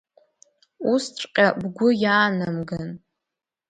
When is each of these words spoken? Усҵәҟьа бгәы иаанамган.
Усҵәҟьа 0.91 1.47
бгәы 1.59 1.87
иаанамган. 2.03 2.89